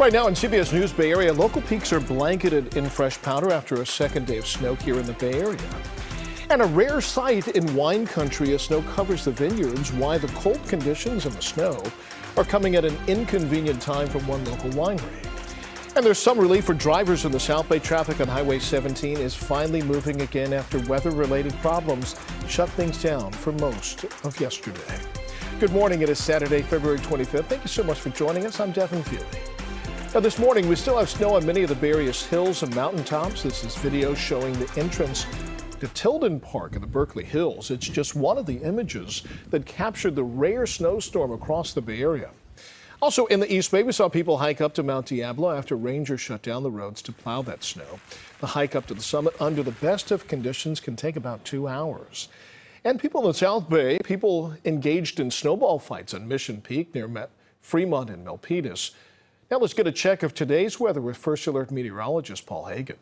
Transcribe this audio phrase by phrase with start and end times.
[0.00, 3.82] Right now in CBS News Bay Area, local peaks are blanketed in fresh powder after
[3.82, 5.58] a second day of snow here in the Bay Area.
[6.48, 10.66] And a rare sight in wine country as snow covers the vineyards, why the cold
[10.66, 11.82] conditions and the snow
[12.38, 15.26] are coming at an inconvenient time for one local winery.
[15.94, 17.78] And there's some relief for drivers in the South Bay.
[17.78, 22.16] Traffic on Highway 17 is finally moving again after weather-related problems
[22.48, 24.98] shut things down for most of yesterday.
[25.58, 26.00] Good morning.
[26.00, 27.44] It is Saturday, February 25th.
[27.44, 28.60] Thank you so much for joining us.
[28.60, 29.59] I'm Devin Fielding.
[30.12, 33.44] Now, this morning, we still have snow on many of the various hills and mountaintops.
[33.44, 35.24] This is video showing the entrance
[35.78, 37.70] to Tilden Park in the Berkeley Hills.
[37.70, 42.30] It's just one of the images that captured the rare snowstorm across the Bay Area.
[43.00, 46.20] Also in the East Bay, we saw people hike up to Mount Diablo after rangers
[46.20, 48.00] shut down the roads to plow that snow.
[48.40, 51.68] The hike up to the summit under the best of conditions can take about two
[51.68, 52.28] hours.
[52.82, 57.28] And people in the South Bay, people engaged in snowball fights on Mission Peak near
[57.60, 58.90] Fremont and Milpitas.
[59.50, 62.98] Now let's get a check of today's weather with First Alert meteorologist Paul Heggen.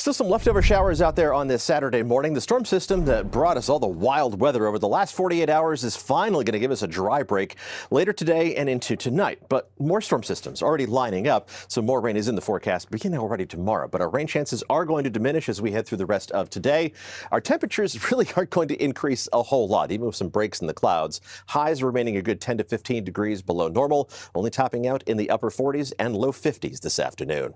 [0.00, 2.32] Still some leftover showers out there on this Saturday morning.
[2.32, 5.84] The storm system that brought us all the wild weather over the last 48 hours
[5.84, 7.56] is finally going to give us a dry break
[7.90, 9.42] later today and into tonight.
[9.50, 13.20] But more storm systems already lining up, so more rain is in the forecast beginning
[13.20, 13.88] already tomorrow.
[13.88, 16.48] But our rain chances are going to diminish as we head through the rest of
[16.48, 16.94] today.
[17.30, 20.66] Our temperatures really aren't going to increase a whole lot, even with some breaks in
[20.66, 21.20] the clouds.
[21.48, 25.28] Highs remaining a good 10 to 15 degrees below normal, only topping out in the
[25.28, 27.52] upper 40s and low 50s this afternoon.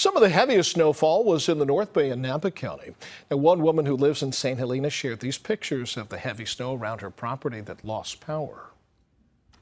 [0.00, 2.94] Some of the heaviest snowfall was in the North Bay and Napa County.
[3.28, 4.58] And one woman who lives in St.
[4.58, 8.70] Helena shared these pictures of the heavy snow around her property that lost power.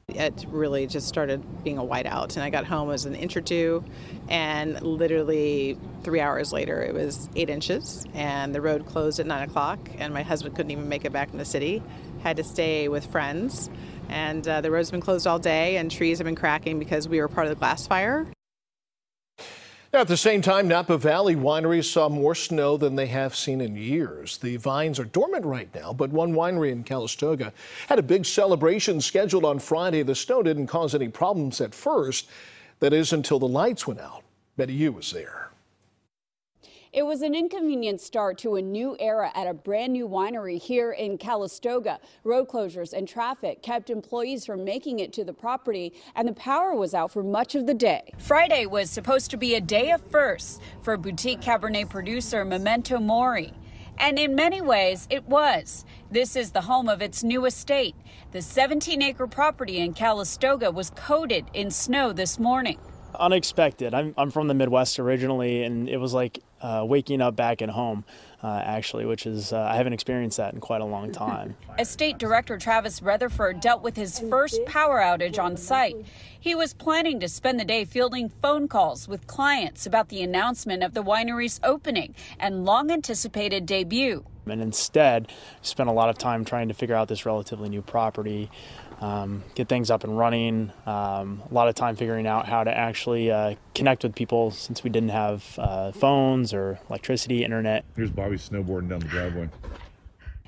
[0.07, 3.41] It really just started being a whiteout, and I got home as an inch or
[3.41, 3.83] two,
[4.29, 9.47] and literally three hours later, it was eight inches, and the road closed at nine
[9.47, 11.83] o'clock, and my husband couldn't even make it back in the city.
[12.23, 13.69] Had to stay with friends,
[14.07, 17.19] and uh, the road's been closed all day, and trees have been cracking because we
[17.19, 18.25] were part of the glass fire.
[19.91, 23.75] At the same time, Napa Valley wineries saw more snow than they have seen in
[23.75, 24.37] years.
[24.37, 27.51] The vines are dormant right now, but one winery in Calistoga
[27.87, 30.03] had a big celebration scheduled on Friday.
[30.03, 32.29] The snow didn't cause any problems at first.
[32.81, 34.23] That is until the lights went out.
[34.57, 35.48] Betty Yu was there.
[36.99, 40.91] It was an inconvenient start to a new era at a brand new winery here
[40.91, 41.97] in Calistoga.
[42.25, 46.75] Road closures and traffic kept employees from making it to the property, and the power
[46.75, 48.11] was out for much of the day.
[48.17, 53.53] Friday was supposed to be a day of firsts for boutique Cabernet producer Memento Mori.
[53.97, 55.85] And in many ways, it was.
[56.11, 57.95] This is the home of its new estate.
[58.33, 62.77] The 17 acre property in Calistoga was coated in snow this morning
[63.19, 63.93] unexpected.
[63.93, 67.69] I'm, I'm from the Midwest originally, and it was like uh, waking up back at
[67.69, 68.03] home,
[68.43, 71.55] uh, actually, which is, uh, I haven't experienced that in quite a long time.
[71.79, 76.05] Estate Director Travis Rutherford dealt with his first power outage on site.
[76.39, 80.83] He was planning to spend the day fielding phone calls with clients about the announcement
[80.83, 84.25] of the winery's opening and long anticipated debut.
[84.47, 88.49] And instead, spent a lot of time trying to figure out this relatively new property
[89.01, 90.71] um, get things up and running.
[90.85, 94.83] Um, a lot of time figuring out how to actually uh, connect with people since
[94.83, 97.85] we didn't have uh, phones or electricity, internet.
[97.95, 99.49] Here's Bobby snowboarding down the driveway.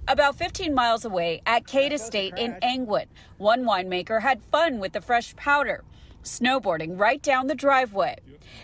[0.07, 3.07] About 15 miles away at Cade Estate in Angwin,
[3.39, 5.83] one winemaker had fun with the fresh powder,
[6.23, 8.17] snowboarding right down the driveway.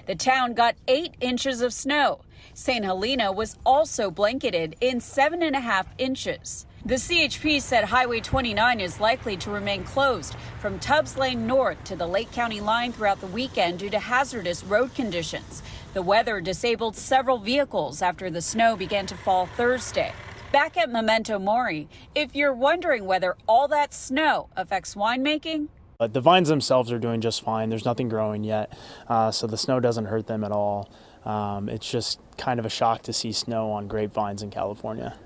[0.05, 2.21] The town got eight inches of snow.
[2.53, 2.85] St.
[2.85, 6.67] Helena was also blanketed in seven and a half inches.
[6.87, 11.97] The CHP said Highway 29 is likely to remain closed from Tubbs Lane north to
[11.97, 15.61] the Lake County line throughout the weekend due to hazardous road conditions.
[15.93, 20.13] The weather disabled several vehicles after the snow began to fall Thursday.
[20.53, 25.67] Back at Memento Mori, if you're wondering whether all that snow affects winemaking,
[25.97, 27.67] but the vines themselves are doing just fine.
[27.67, 28.71] There's nothing growing yet,
[29.09, 30.89] uh, so the snow doesn't hurt them at all.
[31.25, 35.17] Um, it's just kind of a shock to see snow on grapevines in California.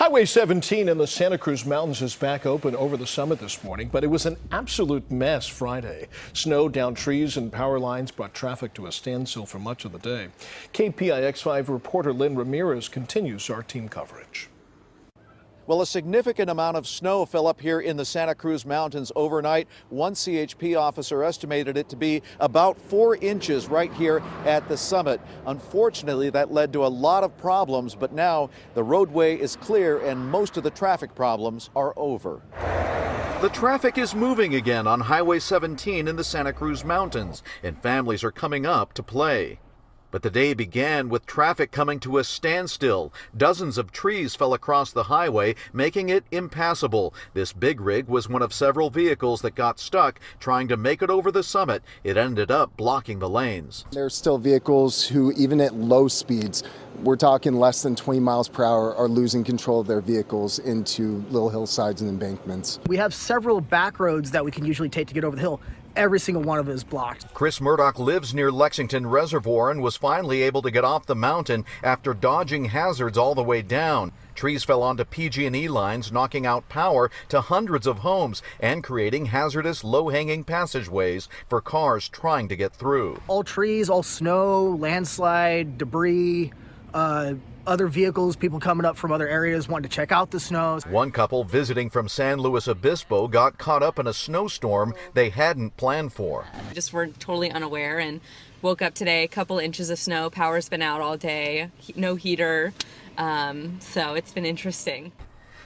[0.00, 3.90] Highway 17 in the Santa Cruz Mountains is back open over the summit this morning,
[3.92, 6.08] but it was an absolute mess Friday.
[6.32, 9.98] Snow down trees and power lines brought traffic to a standstill for much of the
[9.98, 10.28] day.
[10.72, 14.48] KPIX 5 reporter Len Ramirez continues our team coverage.
[15.70, 19.68] Well, a significant amount of snow fell up here in the Santa Cruz Mountains overnight.
[19.88, 25.20] One CHP officer estimated it to be about four inches right here at the summit.
[25.46, 30.18] Unfortunately, that led to a lot of problems, but now the roadway is clear and
[30.28, 32.42] most of the traffic problems are over.
[33.40, 38.24] The traffic is moving again on Highway 17 in the Santa Cruz Mountains, and families
[38.24, 39.60] are coming up to play.
[40.10, 43.12] But the day began with traffic coming to a standstill.
[43.36, 47.14] Dozens of trees fell across the highway, making it impassable.
[47.32, 51.10] This big rig was one of several vehicles that got stuck trying to make it
[51.10, 51.82] over the summit.
[52.02, 53.84] It ended up blocking the lanes.
[53.92, 56.64] There are still vehicles who, even at low speeds,
[57.02, 61.24] we're talking less than 20 miles per hour, are losing control of their vehicles into
[61.30, 62.78] little hillsides and embankments.
[62.88, 65.60] We have several back roads that we can usually take to get over the hill
[65.96, 67.32] every single one of it is blocked.
[67.34, 71.64] Chris Murdoch lives near Lexington Reservoir and was finally able to get off the mountain
[71.82, 74.12] after dodging hazards all the way down.
[74.34, 79.84] Trees fell onto PG&E lines, knocking out power to hundreds of homes and creating hazardous
[79.84, 83.20] low-hanging passageways for cars trying to get through.
[83.28, 86.52] All trees, all snow, landslide, debris,
[86.94, 87.34] uh,
[87.66, 90.80] other vehicles, people coming up from other areas wanting to check out the snow.
[90.88, 95.76] One couple visiting from San Luis Obispo got caught up in a snowstorm they hadn't
[95.76, 96.46] planned for.
[96.74, 98.20] Just were totally unaware and
[98.62, 102.72] woke up today, a couple inches of snow, power's been out all day, no heater,
[103.16, 105.12] um, so it's been interesting.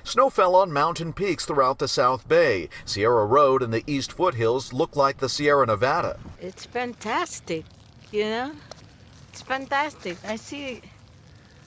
[0.05, 2.69] Snow fell on mountain peaks throughout the South Bay.
[2.85, 6.21] Sierra Road and the East Foothills look like the Sierra Nevada.
[6.41, 7.65] It's fantastic,
[8.13, 8.53] you know?
[9.31, 10.19] It's fantastic.
[10.27, 10.83] I see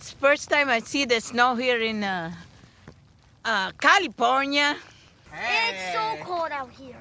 [0.07, 2.31] it's first time I see the snow here in uh,
[3.43, 4.77] uh, California.
[5.31, 5.71] Hey.
[5.73, 6.95] It's so cold out here.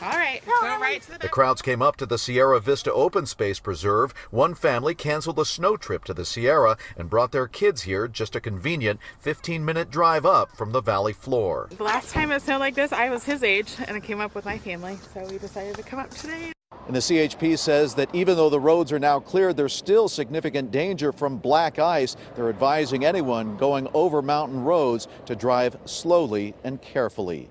[0.00, 3.26] All right, go right to the The crowds came up to the Sierra Vista Open
[3.26, 4.14] Space Preserve.
[4.30, 8.36] One family canceled a snow trip to the Sierra and brought their kids here, just
[8.36, 11.68] a convenient 15 minute drive up from the valley floor.
[11.76, 14.36] The last time it snowed like this, I was his age and I came up
[14.36, 16.52] with my family, so we decided to come up today.
[16.90, 20.72] And the CHP says that even though the roads are now cleared, there's still significant
[20.72, 22.16] danger from black ice.
[22.34, 27.48] They're advising anyone going over mountain roads to drive slowly and carefully.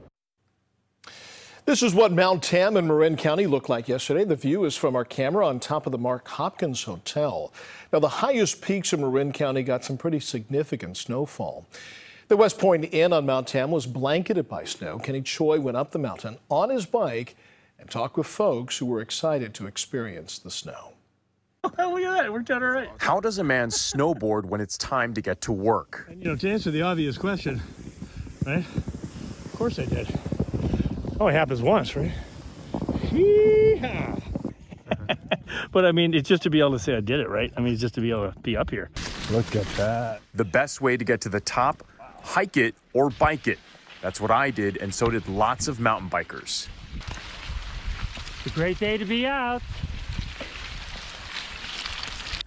[1.63, 4.25] This is what Mount Tam in Marin County looked like yesterday.
[4.25, 7.53] The view is from our camera on top of the Mark Hopkins Hotel.
[7.94, 11.65] Now, the highest peaks in Marin County got some pretty significant snowfall.
[12.27, 15.00] The West Point Inn on Mount Tam was blanketed by snow.
[15.00, 17.38] Kenny Choi went up the mountain on his bike
[17.80, 20.94] and talk with folks who were excited to experience the snow.
[21.64, 22.90] Oh, look at that, it worked out all right.
[23.00, 26.06] How does a man snowboard when it's time to get to work?
[26.10, 27.62] And, you know, to answer the obvious question,
[28.46, 28.66] right?
[28.66, 30.08] Of course I did.
[31.20, 32.12] Oh, Only happens once, right?
[35.72, 37.52] but I mean, it's just to be able to say I did it, right?
[37.58, 38.90] I mean, it's just to be able to be up here.
[39.31, 40.22] Look at that.
[40.34, 41.84] The best way to get to the top,
[42.22, 43.60] hike it or bike it.
[44.02, 46.68] That's what I did, and so did lots of mountain bikers.
[48.45, 49.62] It's a great day to be out.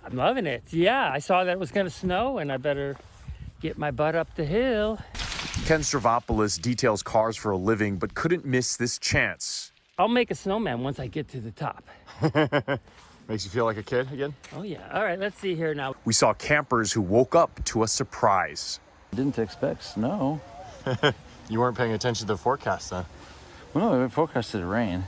[0.02, 0.64] I'm loving it.
[0.70, 2.96] Yeah, I saw that it was going to snow, and I better
[3.60, 4.98] get my butt up the hill.
[5.66, 9.70] Ken Stravopoulos details cars for a living, but couldn't miss this chance.
[9.98, 11.84] I'll make a snowman once I get to the top.
[13.28, 14.34] Makes you feel like a kid again?
[14.56, 14.88] Oh, yeah.
[14.94, 15.94] All right, let's see here now.
[16.06, 18.80] We saw campers who woke up to a surprise.
[19.14, 20.40] Didn't expect snow.
[21.50, 23.04] you weren't paying attention to the forecast, then?
[23.74, 25.04] Well, no, it forecasted rain.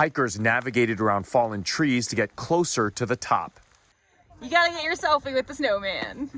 [0.00, 3.60] Hikers navigated around fallen trees to get closer to the top.
[4.40, 6.30] You gotta get your selfie with the snowman.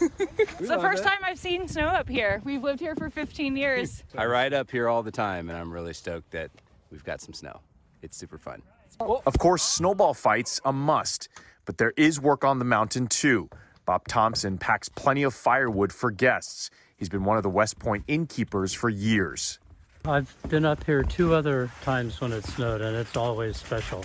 [0.38, 2.40] it's the first time I've seen snow up here.
[2.44, 4.02] We've lived here for 15 years.
[4.16, 6.50] I ride up here all the time, and I'm really stoked that
[6.90, 7.60] we've got some snow.
[8.00, 8.62] It's super fun.
[8.98, 11.28] Of course, snowball fights a must,
[11.66, 13.50] but there is work on the mountain too.
[13.84, 16.70] Bob Thompson packs plenty of firewood for guests.
[16.96, 19.58] He's been one of the West Point innkeepers for years.
[20.06, 24.04] I've been up here two other times when it snowed, and it's always special.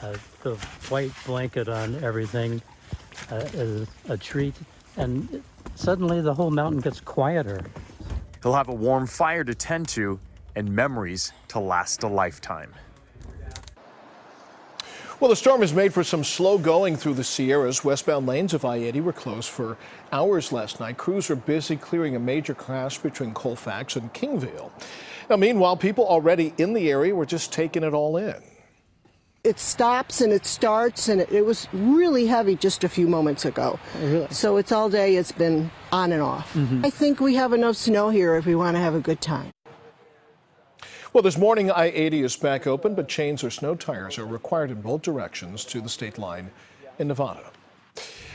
[0.00, 0.54] Uh, the
[0.90, 2.62] white blanket on everything
[3.32, 4.54] uh, is a treat,
[4.96, 5.42] and
[5.74, 7.64] suddenly the whole mountain gets quieter.
[8.44, 10.20] He'll have a warm fire to tend to
[10.54, 12.72] and memories to last a lifetime.
[15.20, 17.82] Well, the storm has made for some slow going through the Sierras.
[17.82, 19.76] Westbound lanes of I-80 were closed for
[20.12, 20.96] hours last night.
[20.96, 24.70] Crews are busy clearing a major crash between Colfax and Kingvale.
[25.28, 28.36] Now, meanwhile, people already in the area were just taking it all in.
[29.42, 33.44] It stops and it starts, and it, it was really heavy just a few moments
[33.44, 33.80] ago.
[34.00, 34.28] Really?
[34.30, 36.52] So it's all day, it's been on and off.
[36.54, 36.84] Mhm.
[36.86, 39.50] I think we have enough snow here if we want to have a good time.
[41.14, 44.70] Well, this morning, I 80 is back open, but chains or snow tires are required
[44.70, 46.50] in both directions to the state line
[46.98, 47.50] in Nevada.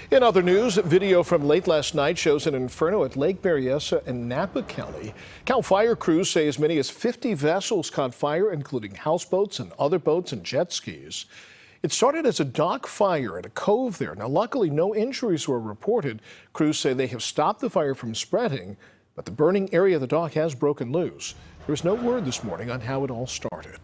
[0.10, 4.27] In other news, video from late last night shows an inferno at Lake Berryessa in
[4.27, 5.13] Napa County.
[5.46, 10.00] Cal fire crews say as many as 50 vessels caught fire, including houseboats and other
[10.00, 11.27] boats and jet skis.
[11.84, 14.15] It started as a dock fire at a cove there.
[14.15, 16.24] Now, luckily, no injuries were reported.
[16.53, 18.77] Crews say they have stopped the fire from spreading,
[19.15, 21.36] but the burning area of the dock has broken loose.
[21.65, 23.77] There was no word this morning on how it all started.